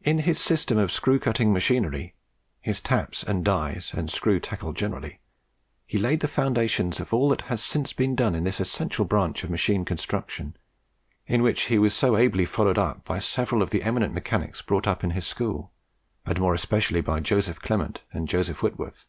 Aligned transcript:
In 0.00 0.20
his 0.20 0.40
system 0.40 0.78
of 0.78 0.90
screw 0.90 1.18
cutting 1.18 1.52
machinery, 1.52 2.14
his 2.62 2.80
taps 2.80 3.22
and 3.22 3.44
dies, 3.44 3.92
and 3.94 4.10
screw 4.10 4.40
tackle 4.40 4.72
generally, 4.72 5.20
he 5.86 5.98
laid 5.98 6.20
the 6.20 6.28
foundations 6.28 6.98
of 6.98 7.12
all 7.12 7.28
that 7.28 7.42
has 7.42 7.62
since 7.62 7.92
been 7.92 8.16
done 8.16 8.34
in 8.34 8.44
this 8.44 8.58
essential 8.58 9.04
branch 9.04 9.44
of 9.44 9.50
machine 9.50 9.84
construction, 9.84 10.56
in 11.26 11.42
which 11.42 11.64
he 11.64 11.78
was 11.78 11.92
so 11.92 12.16
ably 12.16 12.46
followed 12.46 12.78
up 12.78 13.04
by 13.04 13.18
several 13.18 13.60
of 13.60 13.68
the 13.68 13.82
eminent 13.82 14.14
mechanics 14.14 14.62
brought 14.62 14.86
up 14.86 15.04
in 15.04 15.10
his 15.10 15.26
school, 15.26 15.70
and 16.24 16.40
more 16.40 16.54
especially 16.54 17.02
by 17.02 17.20
Joseph 17.20 17.60
Clement 17.60 18.00
and 18.14 18.26
Joseph 18.26 18.62
Whitworth. 18.62 19.06